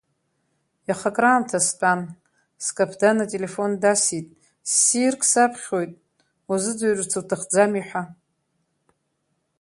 [0.89, 2.01] Иаха акраамҭа стәан,
[2.65, 4.27] скаԥдан ателефон дасит,
[4.71, 5.91] ссирк саԥхьоит,
[6.47, 8.03] уазыӡырҩырц уҭахӡами, ҳәа.